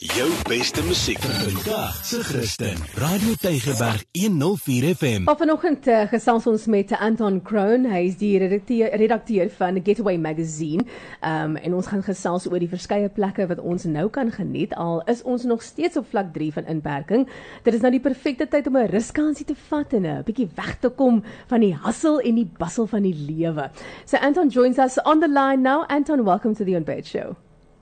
[0.00, 2.76] Jou beste musiek vandag se Christen.
[2.94, 5.22] Radio Tygerberg 104 FM.
[5.22, 7.84] Maar vanoggend uh, gesels ons met Anton Kroon.
[7.86, 10.82] Hy is die redakteur redakteur van Getaway Magazine.
[11.20, 15.04] Um en ons gaan gesels oor die verskeie plekke wat ons nou kan geniet al
[15.12, 17.28] is ons nog steeds op vlak 3 van inperking.
[17.62, 20.80] Dit is nou die perfekte tyd om 'n ruskansie te vat en 'n bietjie weg
[20.80, 23.70] te kom van die hassel en die bustle van die lewe.
[24.04, 25.84] So Anton joins us on the line now.
[25.88, 27.36] Anton, welcome to the On Bed Show.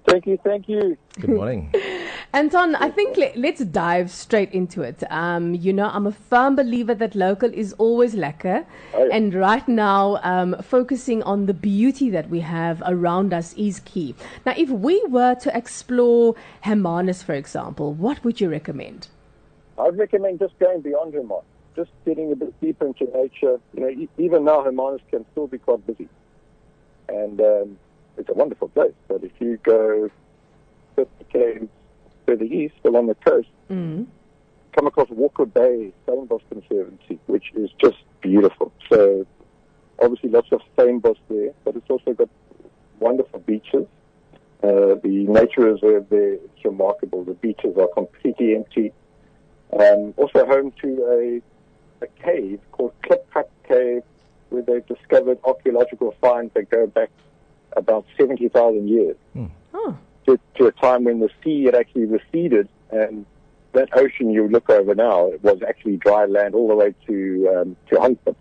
[0.04, 0.96] Thank you, thank you.
[1.20, 1.70] Good morning.
[2.32, 5.02] Anton, I think let, us dive straight into it.
[5.10, 8.64] Um, you know, I'm a firm believer that local is always lekker.
[8.95, 9.16] Oh, yeah.
[9.16, 14.14] And right now, um, focusing on the beauty that we have around us is key.
[14.46, 19.08] Now, if we were to explore Hermanus, for example, what would you recommend?
[19.77, 21.42] I'd recommend just going beyond Hermanus,
[21.74, 23.58] just getting a bit deeper into nature.
[23.74, 26.08] You know, e- even now, Hermanus can still be quite busy.
[27.08, 27.78] And um,
[28.16, 28.94] it's a wonderful place.
[29.08, 30.08] But if you go
[30.94, 31.69] 50 km
[32.30, 34.07] further east along the coast, Mm.
[34.77, 38.72] come across Walker Bay, Stellenbosch Conservancy, which is just beautiful.
[38.89, 39.27] So
[40.00, 42.28] obviously lots of Stellenbosch there, but it's also got
[43.00, 43.87] wonderful beaches.
[44.62, 47.25] Uh, the nature reserve there is remarkable.
[47.25, 48.92] The beaches are completely empty.
[49.72, 50.89] Um, also home to
[52.00, 54.03] a, a cave called Klipgat Cave,
[54.50, 57.11] where they've discovered archaeological finds that go back
[57.77, 59.17] about 70,000 years
[59.72, 59.97] Oh,
[60.36, 63.27] to, to a time when the sea had actually receded and
[63.73, 67.56] that ocean you look over now it was actually dry land all the way to
[67.56, 68.37] um, to Huntsman.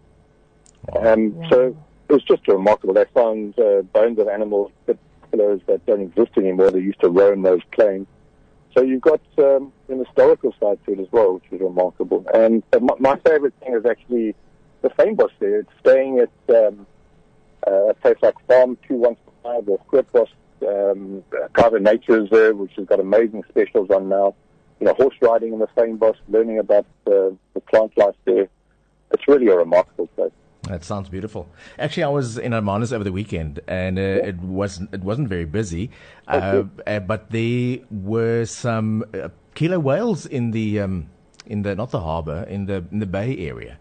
[0.96, 2.94] Um, So it was just remarkable.
[2.94, 6.72] They found uh, bones of animals, particulars that don't exist anymore.
[6.72, 8.08] They used to roam those plains.
[8.76, 12.26] So you've got um, an historical side to it as well, which is remarkable.
[12.34, 14.36] And uh, my, my favorite thing is actually
[14.82, 15.60] the Fynbos there.
[15.60, 16.88] It's staying at um,
[17.68, 19.20] uh, a place like Farm 215
[19.68, 20.30] or Grootbos
[20.64, 24.36] um, private nature reserve, which has got amazing specials on now.
[24.80, 28.48] You know, horse riding in the Fynbos, learning about uh, the plant life there.
[29.12, 30.32] It's really a remarkable place.
[30.64, 31.50] That sounds beautiful.
[31.78, 35.46] Actually, I was in Hermanus over the weekend, and uh, it wasn't it wasn't very
[35.46, 35.90] busy,
[36.28, 41.10] uh, uh, but there were some uh, killer whales in the um,
[41.46, 43.80] in the not the harbour in the in the bay area,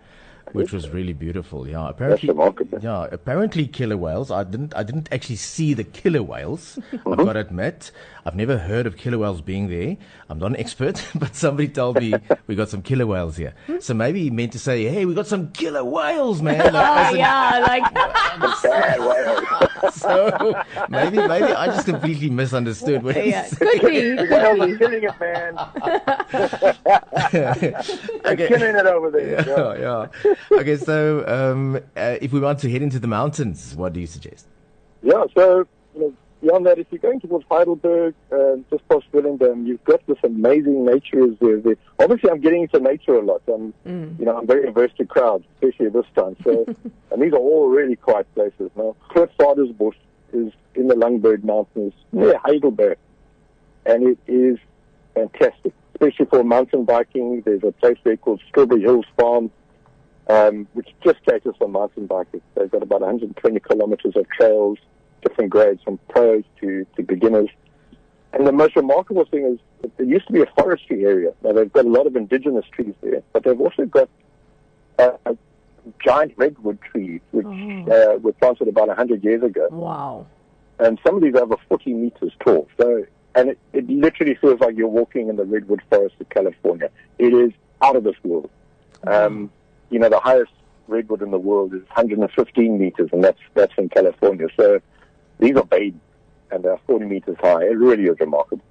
[0.53, 1.67] which was really beautiful.
[1.69, 2.79] Yeah, apparently, remarkable.
[2.81, 4.31] yeah, apparently killer whales.
[4.31, 6.79] I didn't I didn't actually see the killer whales.
[6.93, 7.91] I've got to admit,
[8.25, 9.97] I've never heard of killer whales being there.
[10.29, 12.15] I'm not an expert, but somebody told me
[12.47, 13.55] we got some killer whales here.
[13.81, 16.95] So maybe he meant to say, "Hey, we got some killer whales, man." Like, oh
[16.99, 17.95] as in- oh, yeah, like
[18.63, 19.95] Bad whales.
[19.95, 23.59] so maybe maybe I just completely misunderstood what he yeah, said.
[23.59, 24.77] could be, could be.
[24.79, 25.59] killing it, man.
[28.27, 28.49] Okay.
[28.49, 29.45] Killing it over there.
[29.47, 30.35] Yeah, yeah.
[30.53, 34.07] Okay, so um, uh, if we want to head into the mountains, what do you
[34.07, 34.47] suggest?
[35.03, 39.67] Yeah, so you know, beyond that, if you're going towards Heidelberg, uh, just past Swellendam,
[39.67, 41.77] you've got this amazing nature reserve there.
[41.99, 43.43] Obviously, I'm getting into nature a lot.
[43.49, 43.75] I'm,
[44.19, 46.37] you know, I'm very averse to crowds, especially at this time.
[46.45, 46.65] So,
[47.11, 48.71] and these are all really quiet places.
[48.77, 49.97] Now, Grootvadersbosch
[50.33, 52.99] is in the Langeberg Mountains near Heidelberg,
[53.87, 54.59] and it is
[55.15, 57.43] fantastic, especially for mountain biking.
[57.43, 59.51] There's a place there called Strawberry Hills Farm,
[60.29, 62.41] um, which just caters for mountain biking.
[62.55, 64.79] They've got about 120 kilometers of trails,
[65.27, 67.49] different grades from pros to, to beginners.
[68.33, 71.33] And the most remarkable thing is that there used to be a forestry area.
[71.43, 74.09] Now they've got a lot of indigenous trees there, but they've also got
[74.99, 75.35] uh, uh,
[76.05, 78.15] giant redwood trees, which Oh.
[78.15, 80.27] uh, were planted about 100 years ago Wow.
[80.79, 82.69] and some of these are over 40 meters tall.
[82.79, 86.91] So, and it, it literally feels like you're walking in the redwood forest of California.
[87.19, 88.51] It is out of this world.
[89.07, 89.51] Um,
[89.91, 90.53] you know, the highest
[90.87, 94.49] redwood in the world is 115 meters, and that's that's in California.
[94.57, 94.81] So,
[95.39, 96.01] these are babies,
[96.51, 97.65] and they're 40 meters high.
[97.65, 98.65] It really is remarkable.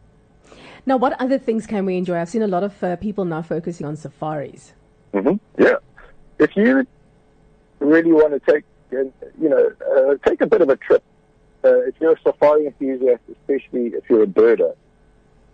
[0.86, 2.18] Now, what other things can we enjoy?
[2.18, 4.74] I've seen a lot of uh, people now focusing on safaris.
[5.14, 5.76] hmm Yeah.
[6.40, 6.88] If you
[7.80, 9.12] really want to take, you
[9.50, 11.04] know, uh, take a bit of a trip,
[11.66, 14.76] uh, if you're a safari enthusiast, especially if you're a birder,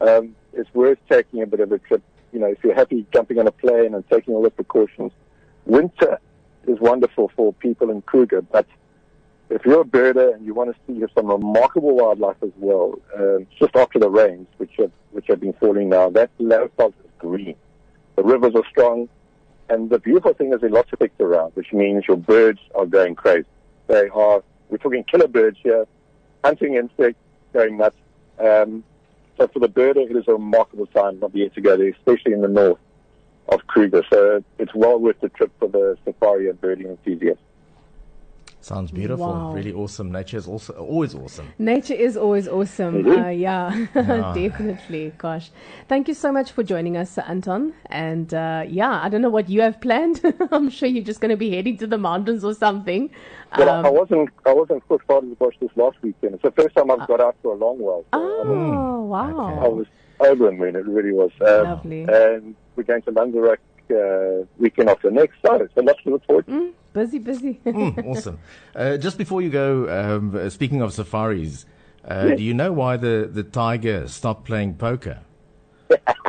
[0.02, 2.04] um, it's worth taking a bit of a trip.
[2.32, 5.12] You know, if you're happy jumping on a plane and taking all the precautions,
[5.66, 6.20] winter
[6.68, 8.66] is wonderful for people in Kruger, but
[9.50, 13.46] if you're a birder and you want to see some remarkable wildlife as well, um,
[13.60, 17.56] just after the rains, which have which have been falling now, that Lowveld is green.
[18.16, 19.10] The rivers are strong,
[19.70, 22.60] and the beautiful thing is there are lots of pigs around, which means your birds
[22.74, 23.46] are going crazy.
[23.88, 25.86] They are, we're talking killer birds here,
[26.44, 27.20] hunting insects,
[27.54, 27.96] going nuts.
[28.40, 28.84] Um,
[29.38, 32.34] so for the birder, it is a remarkable time of year to go there, especially
[32.34, 32.80] in the north
[33.50, 34.04] of Kruger.
[34.12, 37.44] So it's well worth the trip for the safari and birding enthusiasts.
[38.64, 39.28] Sounds beautiful.
[39.28, 39.52] Wow.
[39.54, 40.10] Really awesome.
[40.10, 41.52] Nature is also always awesome.
[41.60, 43.06] Nature is always awesome.
[43.06, 45.12] Uh, yeah, definitely.
[45.18, 45.52] Gosh,
[45.90, 47.74] thank you so much for joining us, Anton.
[47.88, 50.22] And uh, yeah, I don't know what you have planned.
[50.52, 53.10] I'm sure you're just going to be heading to the mountains or something.
[53.58, 55.06] But I, I Um, wasn't I wasn't Cook
[55.38, 56.36] Bush this last weekend.
[56.36, 58.06] It's the first time I've got out for a long while.
[58.14, 59.60] So I was- oh wow!
[59.62, 59.88] I was
[60.22, 60.78] over the moon.
[60.78, 61.32] It really was.
[61.42, 62.04] Um, Lovely.
[62.04, 63.60] And we're going to Lanzarote
[63.92, 65.36] uh, weekend after next.
[65.46, 66.52] So it's a lot to look forward to.
[66.54, 67.60] Mm, busy, busy.
[67.66, 68.40] Mm, awesome.
[68.76, 71.66] Uh, just before you go, um, uh, speaking of safaris,
[72.06, 75.20] uh, do you know why the, the tiger stopped playing poker?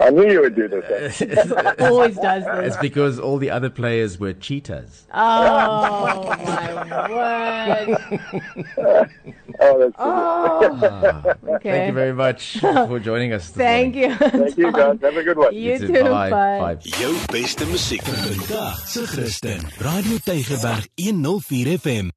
[0.00, 1.22] I knew you would do this.
[1.22, 1.74] eh?
[1.88, 2.66] Always does this.
[2.68, 5.04] It's because all the other players were cheetahs.
[5.14, 9.10] Oh my word!
[9.62, 11.22] Oh, that's Oh,
[11.56, 11.70] okay.
[11.70, 13.48] Thank you very much for joining us.
[13.50, 14.12] This Thank morning.
[14.12, 14.16] you.
[14.30, 14.98] Thank you, guys.
[15.02, 15.54] Have a good one.
[15.54, 15.86] You too.
[15.88, 16.02] too.
[16.04, 16.30] Bye.
[16.30, 16.58] Bye.
[16.60, 16.76] Bye.
[16.96, 19.60] Jou beste musiek vir vandag se Christen.
[19.84, 22.10] Radio Tygerberg 104 FM.